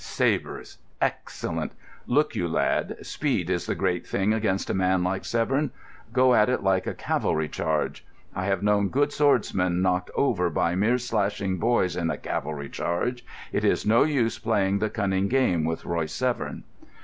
[0.03, 1.73] Sabres: excellent!
[2.07, 5.69] Look you, lad, speed is the great thing against a man like Severn.
[6.11, 8.03] Go at it, like a cavalry charge.
[8.33, 13.23] I have known good swordsmen knocked over by mere slashing boys in a cavalry charge.
[13.51, 16.63] It is no use playing the cunning game with Royce Severn."